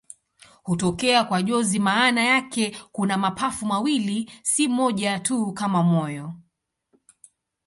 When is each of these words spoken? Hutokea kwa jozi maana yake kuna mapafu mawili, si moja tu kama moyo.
Hutokea 0.63 1.23
kwa 1.23 1.41
jozi 1.43 1.79
maana 1.79 2.23
yake 2.23 2.77
kuna 2.91 3.17
mapafu 3.17 3.65
mawili, 3.65 4.31
si 4.43 4.67
moja 4.67 5.19
tu 5.19 5.51
kama 5.53 5.83
moyo. 5.83 6.33